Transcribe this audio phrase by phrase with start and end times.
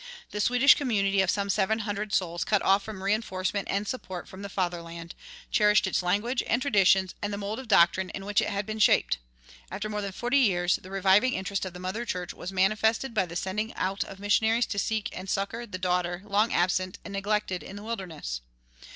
[0.31, 4.41] The Swedish community of some seven hundred souls, cut off from reinforcement and support from
[4.41, 5.13] the fatherland,
[5.51, 8.79] cherished its language and traditions and the mold of doctrine in which it had been
[8.79, 9.19] shaped;
[9.69, 13.27] after more than forty years the reviving interest of the mother church was manifested by
[13.27, 17.61] the sending out of missionaries to seek and succor the daughter long absent and neglected
[17.61, 18.41] in the wilderness.